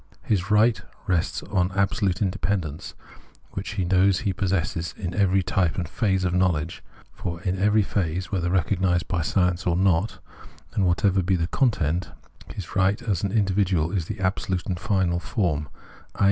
His 0.23 0.49
right 0.49 0.81
rests 1.05 1.43
on 1.43 1.69
his 1.69 1.77
absolute 1.77 2.23
independence, 2.23 2.95
which 3.51 3.73
he 3.73 3.85
knows 3.85 4.21
he 4.21 4.33
possesses 4.33 4.95
in 4.97 5.13
every 5.13 5.43
type 5.43 5.75
and 5.75 5.87
phase 5.87 6.23
of 6.23 6.33
know 6.33 6.49
ledge; 6.49 6.81
for 7.13 7.39
in 7.41 7.59
every 7.59 7.83
phase, 7.83 8.31
whether 8.31 8.49
recognised 8.49 9.07
by 9.07 9.21
science 9.21 9.67
or 9.67 9.75
not, 9.75 10.17
and 10.73 10.87
whatever 10.87 11.21
be 11.21 11.35
the 11.35 11.45
content, 11.45 12.09
his 12.51 12.75
right 12.75 12.99
as 13.03 13.21
an 13.21 13.29
24 13.29 13.29
Phenomenology 13.29 13.29
of 13.29 13.29
Mind 13.29 13.37
individual 13.87 13.91
is 13.91 14.05
the 14.07 14.19
absolute 14.19 14.65
and 14.65 14.79
final 14.79 15.19
form, 15.19 15.69
i. 16.15 16.19